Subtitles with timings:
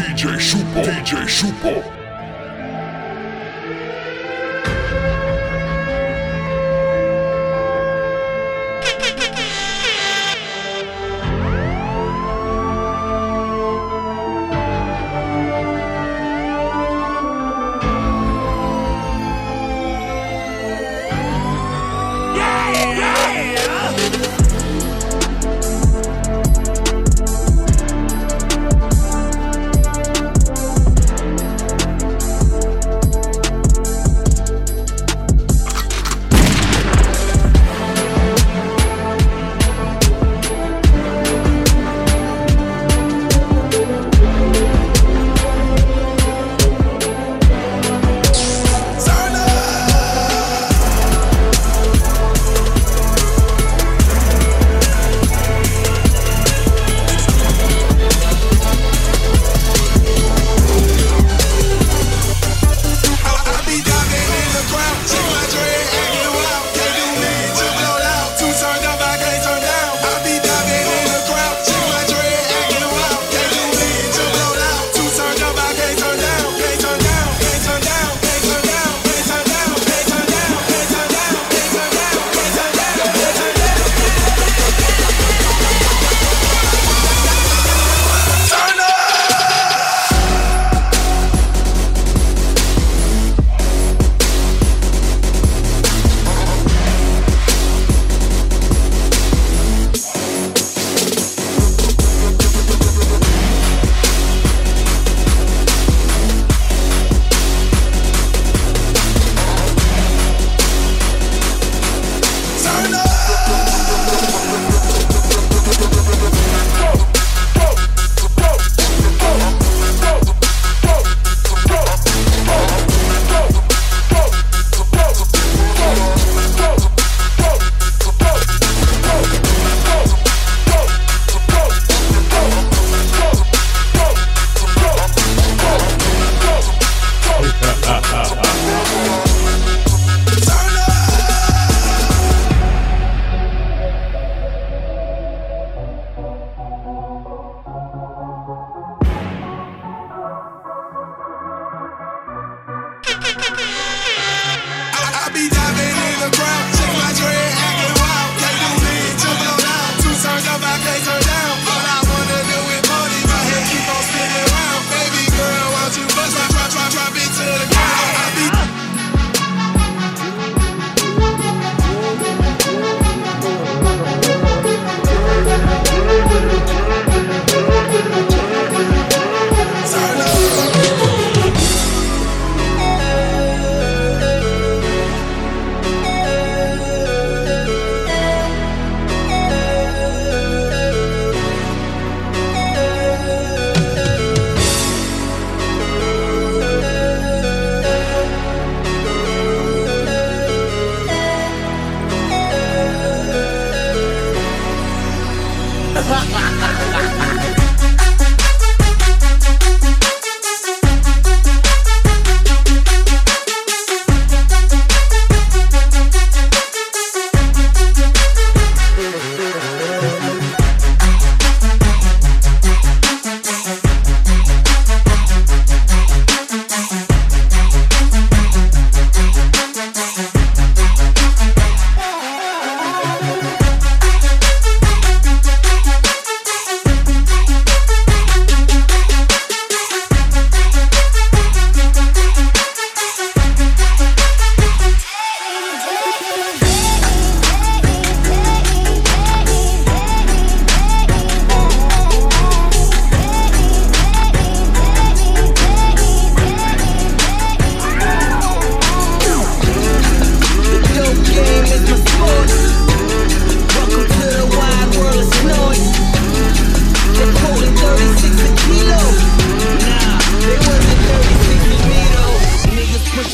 [0.00, 1.99] DJ Shupo，DJ Shupo。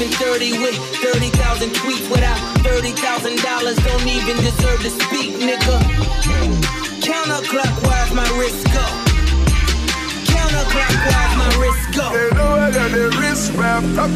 [0.04, 3.40] 30 with 30,000 tweets without $30,000.
[3.40, 5.81] Don't even deserve to speak, nigga.
[7.00, 8.84] Counterclockwise, my wrist go.
[10.28, 12.12] Counterclockwise, my wrist go.
[12.12, 14.12] They know I got that wrist wrapped up.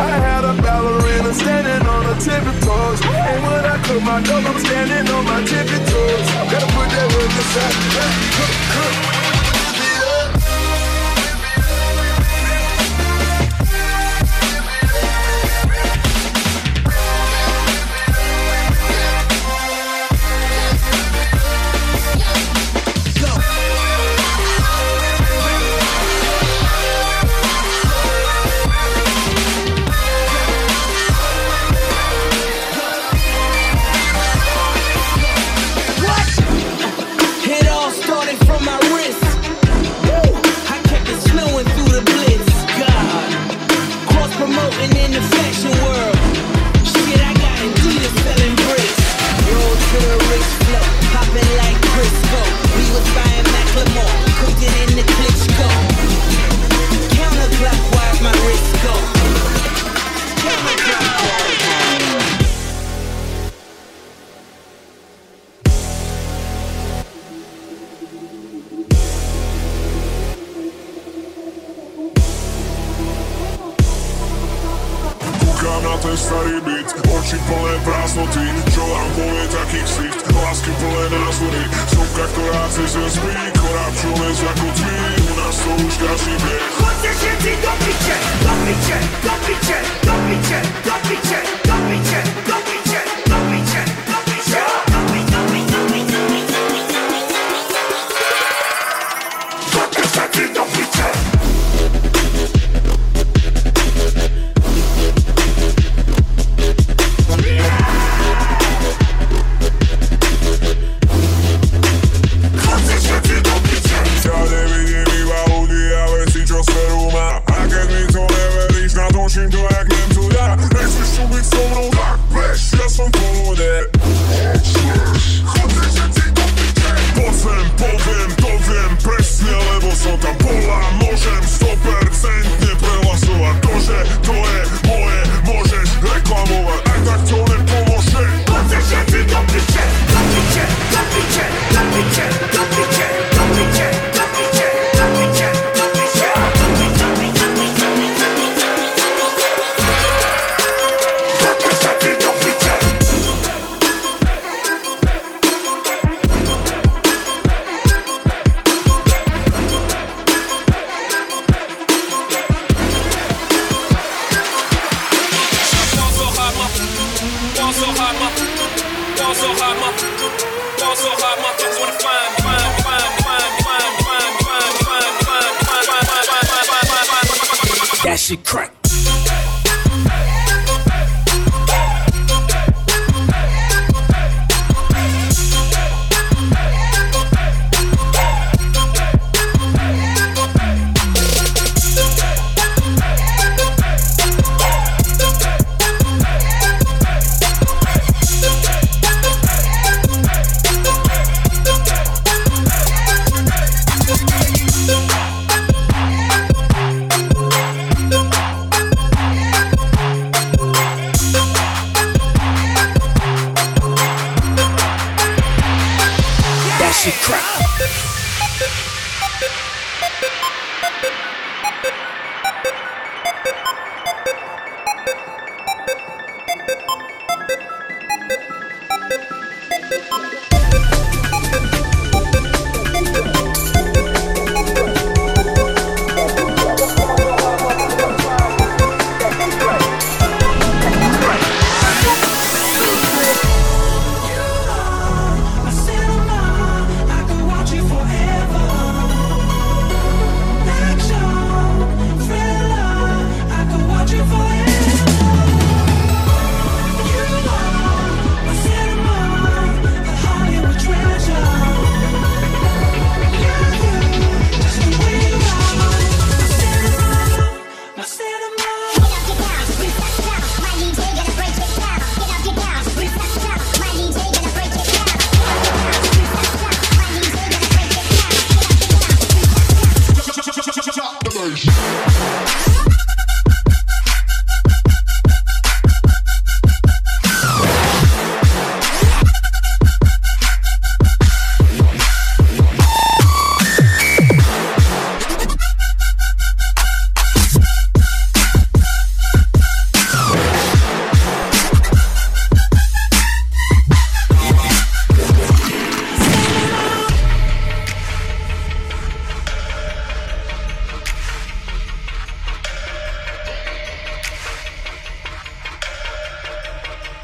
[0.00, 3.00] I had a ballerina standing on her tippy toes.
[3.06, 6.26] And when I cook my dog, I'm standing on my tippy toes.
[6.50, 7.74] Gotta put that work aside.
[8.34, 9.17] Cook, cook.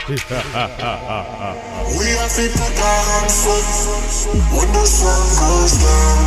[0.06, 0.28] we have
[2.36, 3.64] to put our hands up
[4.52, 6.20] when the sun goes down.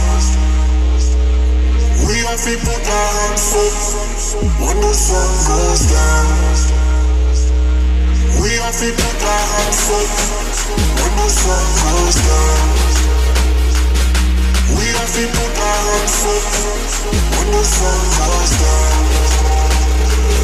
[2.09, 3.77] We have to put our hands up
[4.65, 6.25] when the sun goes down.
[8.41, 10.09] We have to put our hands up
[10.97, 12.65] when the sun goes down.
[14.73, 16.49] We have to put our hands up
[17.29, 19.05] when the sun goes down.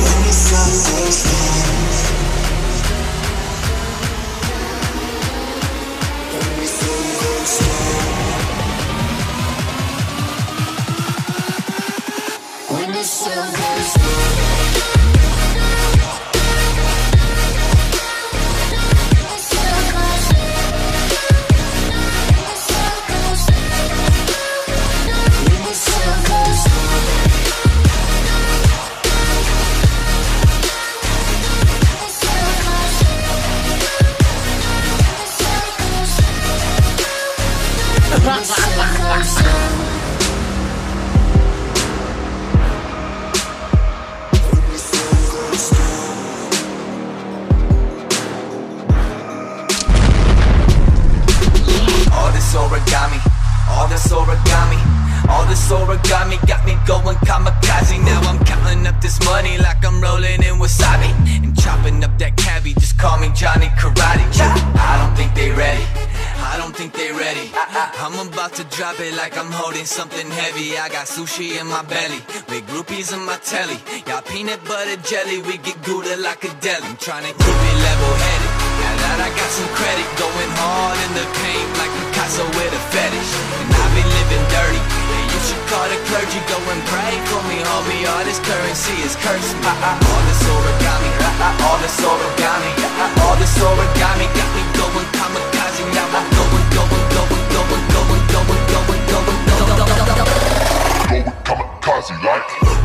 [0.06, 1.93] When the sun goes down.
[12.70, 14.63] When the silver's gone
[69.00, 70.78] it like I'm holding something heavy.
[70.78, 73.80] I got sushi in my belly, with groupies in my telly.
[74.06, 76.84] Y'all peanut butter jelly, we get Gouda like a deli.
[76.84, 78.52] I'm trying to keep it level headed.
[78.84, 82.84] Now that I got some credit, going hard in the paint like Picasso with a
[82.92, 83.32] fetish.
[83.64, 84.82] And I've been living dirty.
[84.84, 88.04] And you should call the clergy, go and pray for me, homie.
[88.10, 89.70] All this currency is cursed me.
[89.70, 91.10] All this origami,
[91.66, 92.72] all this origami,
[93.24, 95.82] all this origami got me going kamikaze.
[95.94, 96.63] Now I'm going,
[101.32, 102.83] kamikaze like.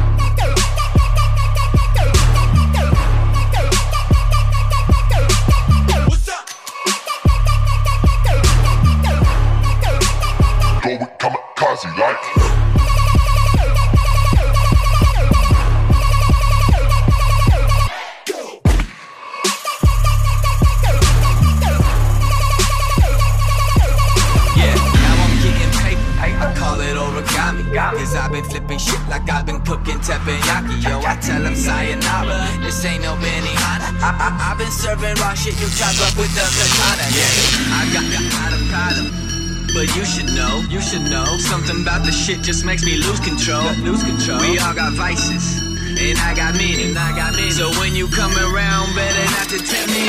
[40.88, 41.36] Should know.
[41.36, 43.62] Something about the shit just makes me lose control.
[43.84, 44.40] Lose control.
[44.40, 48.32] We all got vices And I got meaning, I got meaning So when you come
[48.32, 50.08] around, better not to tempt me.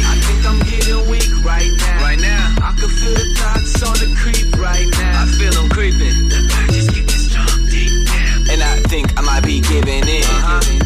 [0.00, 2.00] I think I'm getting weak right now.
[2.00, 2.56] Right now.
[2.64, 5.22] I can feel the thoughts on the creep right now.
[5.22, 6.16] I feel them creeping.
[6.32, 8.48] The urges get strong deep down.
[8.48, 10.24] And I think I might be giving in.
[10.24, 10.83] Uh-huh,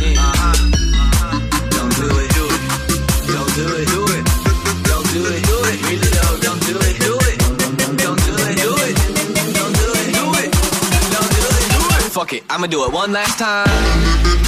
[12.19, 14.48] Fuck it, I'ma do it one last time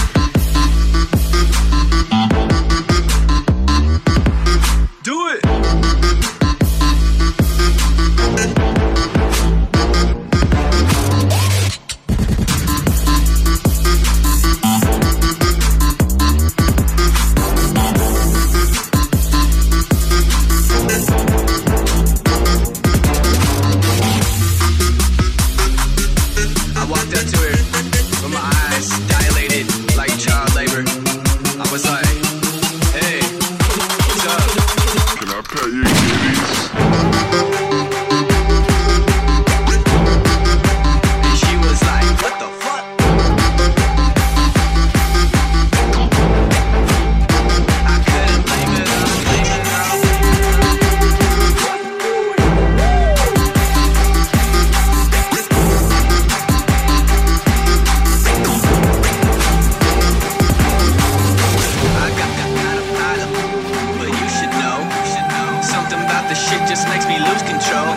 [66.50, 67.94] shit just makes me lose control.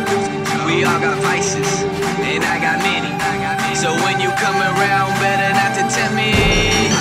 [0.67, 1.81] We all got vices,
[2.21, 3.09] and I got many.
[3.75, 6.92] So when you come around, better not to tempt me.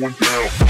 [0.00, 0.67] Going down.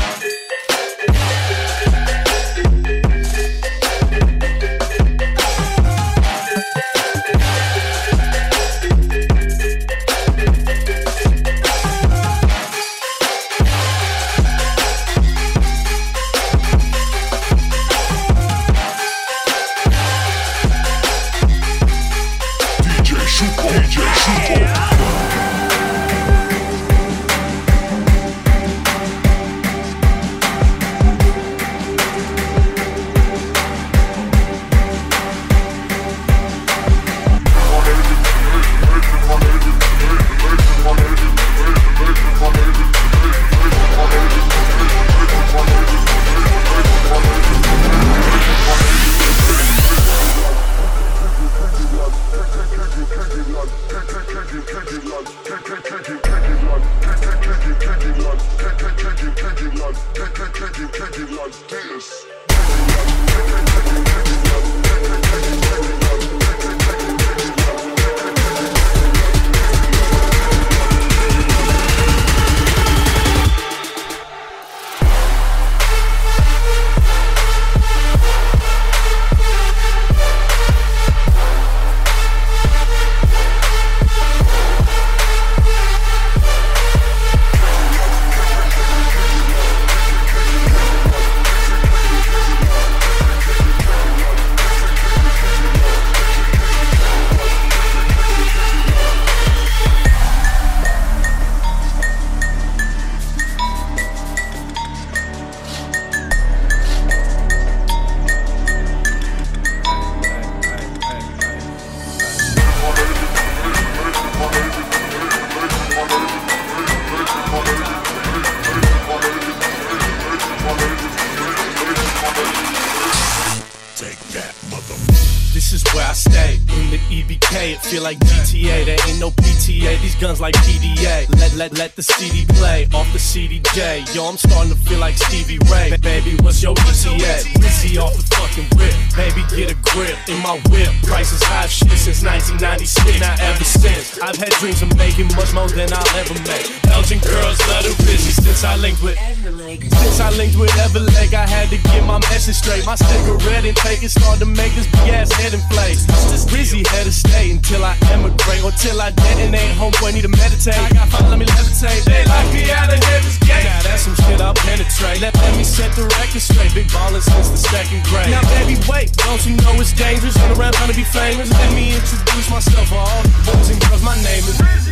[152.88, 156.01] My cigarette intake is starting to make this big ass head inflate.
[156.48, 159.77] Rizzy had to stay until I emigrate or till I detonate.
[159.77, 160.72] Homeboy need to meditate.
[160.72, 162.09] I got five, let me levitate.
[162.09, 163.68] They lock me out of heaven's gate.
[163.68, 165.20] Now that's some shit I'll penetrate.
[165.20, 166.72] Let, let me set the record straight.
[166.72, 168.33] Big ballin' since the second grade.
[168.33, 170.33] Now baby, wait, don't you know it's dangerous?
[170.40, 171.53] Run around trying to be famous.
[171.53, 172.88] Let me introduce myself.
[172.88, 174.88] All the boys and girls, my name is Rizzy.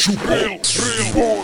[0.00, 0.58] Super, real,
[1.14, 1.39] real.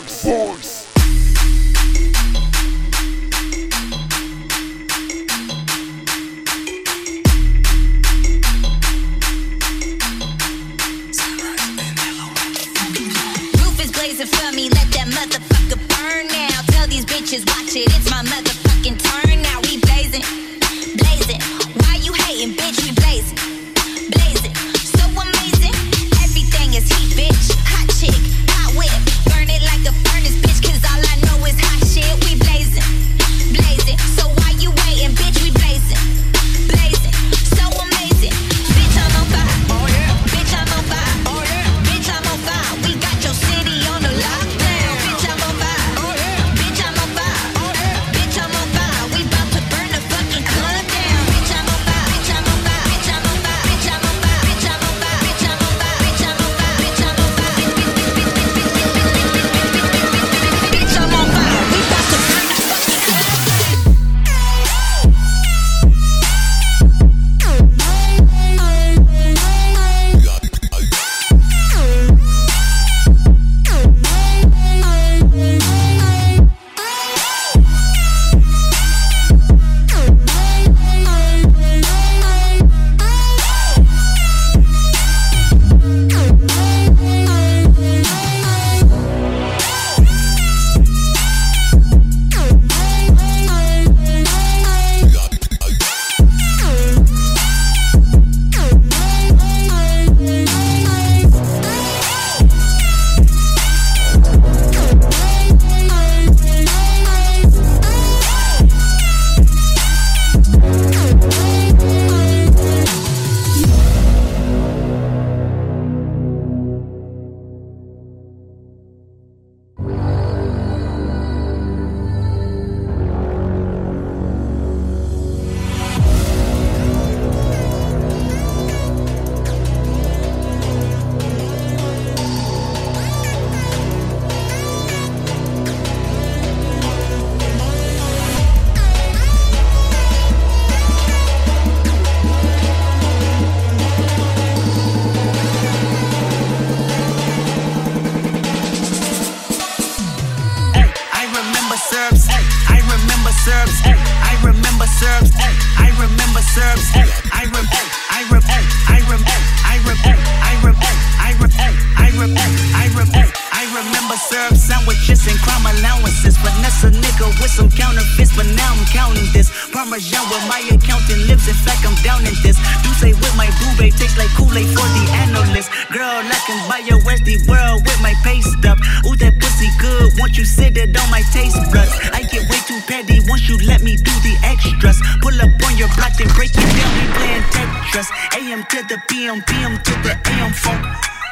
[189.16, 190.84] PM, PM to the AM phone.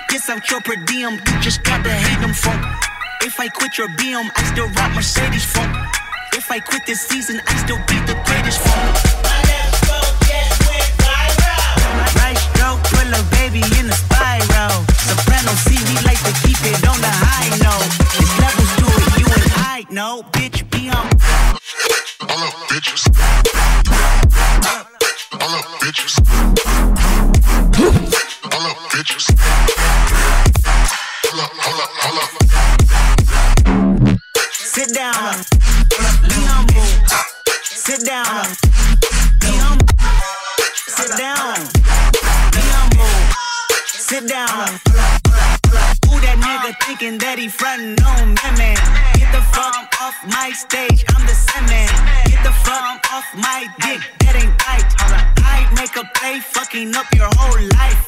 [0.08, 2.64] Piss out your per diem, you just gotta hate them phone.
[3.20, 5.68] If I quit your BM, I still rock Mercedes phone.
[6.32, 8.88] If I quit this season, I still be the greatest phone.
[12.16, 14.80] Right stroke, put a baby in a spiral.
[15.04, 17.92] Soprano C, we like to keep it on the high note.
[18.16, 20.22] There's levels to it, you and I know.
[20.32, 21.04] Bitch, be on.
[22.32, 23.04] All up, bitches.
[25.38, 27.13] All up, bitches.
[28.44, 28.50] Up,
[28.92, 29.24] bitches.
[31.24, 32.30] Hold up, hold up.
[34.52, 35.44] Sit down.
[36.28, 36.84] Be humble.
[37.62, 38.44] Sit down.
[39.40, 39.88] Be humble.
[40.76, 41.56] Sit down.
[42.52, 43.16] Be humble.
[43.86, 44.78] Sit down.
[46.04, 48.76] Who that nigga thinking that he frontin' on me, man.
[49.16, 51.34] Get the fuck off my stage, I'm the.
[52.28, 54.84] Get the fuck off my dick, that ain't right.
[55.38, 58.03] I make a play, fucking up your whole life.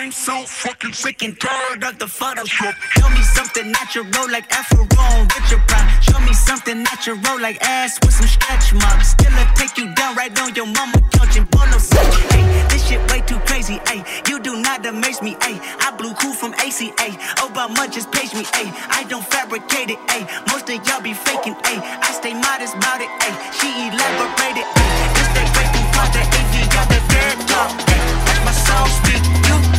[0.00, 2.72] I'm so fucking sick and tired of the Photoshop.
[2.96, 6.00] Show me something natural like Afro Richard Pryor.
[6.00, 9.10] Show me something natural like ass with some stretch marks.
[9.12, 12.00] Still I take you down right on your mama couch and polo set.
[12.32, 13.78] Hey, this shit way too crazy.
[13.86, 15.36] Hey, you do not amaze me.
[15.42, 17.12] Hey, I blew cool from ACA.
[17.44, 18.48] Obama just page me.
[18.56, 20.00] Hey, I don't fabricate it.
[20.08, 21.60] Hey, most of y'all be faking.
[21.68, 23.12] Hey, I stay modest about it.
[23.20, 24.64] Hey, she elaborated.
[24.64, 27.68] Hey, this they breaking part the AV got the dead talk.
[27.84, 28.00] Hey,
[28.48, 29.20] my soul speak.
[29.44, 29.69] You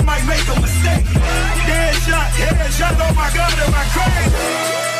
[0.00, 1.04] I might make a mistake.
[1.66, 4.99] Dead shot, head shot, oh my god, am I crazy?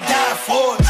[0.00, 0.83] Die for it.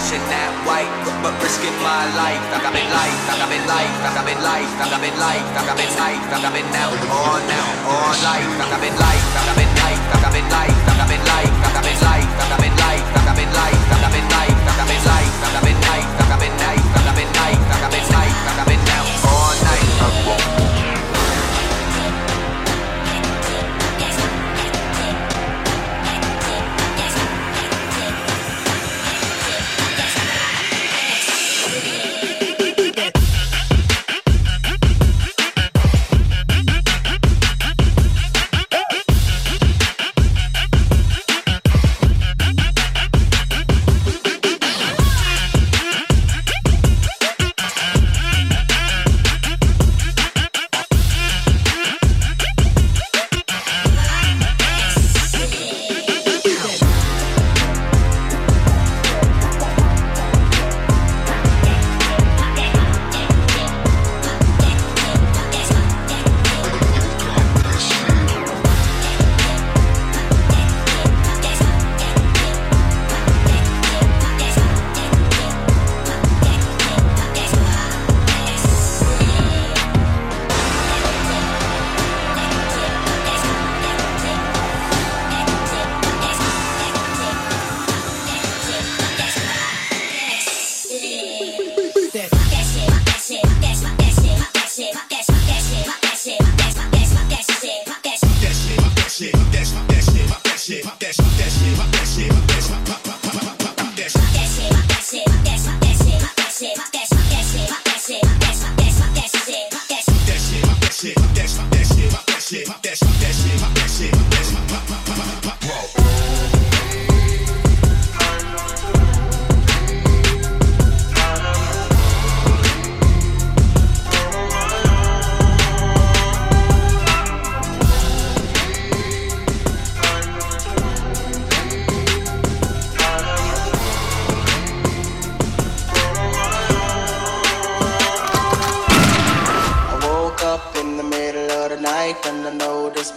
[0.00, 0.88] pushing that white,
[1.20, 2.40] but risking my life.
[2.56, 6.24] I've been life, I've been life, I've been life, I've been life, I've been life,
[6.40, 7.68] I've been out, on now.
[7.84, 8.48] on life.
[8.64, 12.32] I've been life, I've been life, I've been life, I've been life, I've been life,
[12.48, 13.89] I've been life, I've been life.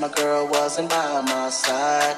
[0.04, 2.18] My girl wasn't by my side.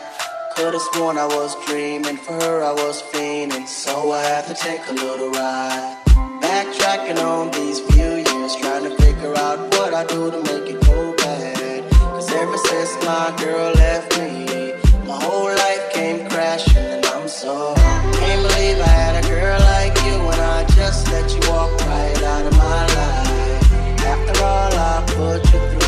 [0.56, 4.82] Could've sworn I was dreaming, for her I was fiending, so I had to take
[4.90, 5.96] a little ride.
[6.42, 10.82] Backtracking on these few years, trying to figure out what I do to make it
[10.84, 11.92] go bad.
[11.92, 14.74] Cause ever since my girl left me,
[15.06, 19.96] my whole life came crashing and I'm so can't believe I had a girl like
[20.08, 23.74] you and I just let you walk right out of my life.
[24.12, 25.85] After all I put you through,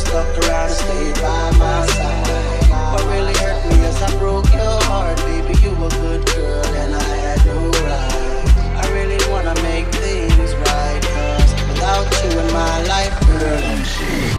[0.00, 2.92] stuck around and stayed by my side.
[2.92, 5.54] What really hurt me is I broke your heart, baby.
[5.60, 8.82] You were a good girl and I had no right.
[8.82, 14.29] I really wanna make things right, cause without you in my life, girl, I'm Mr.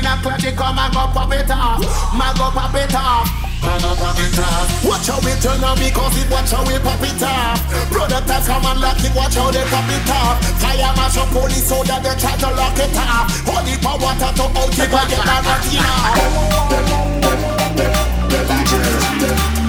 [0.00, 1.80] figure that me not clutch it, come and go pop it off.
[2.16, 3.28] Man go pop it off.
[3.62, 4.84] Man go pop it off.
[4.84, 7.60] Watch how we turn on cause it watch how we pop it off.
[7.92, 10.40] Brother tats come and lock it, watch how they pop it off.
[10.60, 13.28] Fire mash up police so that they try to lock it off.
[13.44, 16.60] Holy power water to out it, but get that now.
[18.60, 19.59] DJ